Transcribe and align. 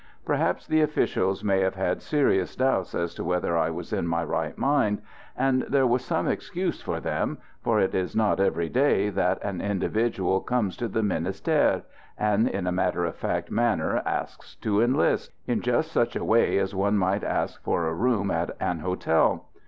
Perhaps 0.25 0.65
the 0.65 0.81
officials 0.81 1.43
may 1.43 1.59
have 1.59 1.75
had 1.75 2.01
serious 2.01 2.55
doubts 2.55 2.95
as 2.95 3.13
to 3.13 3.23
whether 3.23 3.55
I 3.55 3.69
was 3.69 3.93
in 3.93 4.07
my 4.07 4.23
right 4.23 4.57
mind; 4.57 4.99
and 5.37 5.61
there 5.69 5.85
was 5.85 6.03
some 6.03 6.27
excuse 6.27 6.81
for 6.81 6.99
them, 6.99 7.37
for 7.61 7.79
it 7.79 7.93
is 7.93 8.15
not 8.15 8.39
every 8.39 8.67
day 8.67 9.11
that 9.11 9.39
an 9.43 9.61
individual 9.61 10.39
comes 10.41 10.75
to 10.77 10.87
the 10.87 11.01
Ministère, 11.03 11.83
and 12.17 12.47
in 12.49 12.65
a 12.65 12.71
matter 12.71 13.05
of 13.05 13.15
fact 13.15 13.51
manner 13.51 14.01
asks 14.03 14.55
to 14.55 14.81
enlist, 14.81 15.33
in 15.45 15.61
just 15.61 15.91
such 15.91 16.15
a 16.15 16.25
way 16.25 16.57
as 16.57 16.73
one 16.73 16.97
might 16.97 17.23
ask 17.23 17.61
for 17.63 17.85
a 17.85 17.93
room 17.93 18.31
at 18.31 18.49
an 18.59 18.79
hotel. 18.79 19.45